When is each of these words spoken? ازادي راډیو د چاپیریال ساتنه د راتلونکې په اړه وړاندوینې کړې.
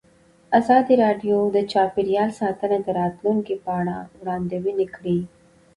ازادي 0.59 0.93
راډیو 1.03 1.37
د 1.55 1.57
چاپیریال 1.71 2.29
ساتنه 2.39 2.77
د 2.83 2.87
راتلونکې 2.99 3.55
په 3.63 3.71
اړه 3.79 3.95
وړاندوینې 4.19 4.87
کړې. 4.95 5.17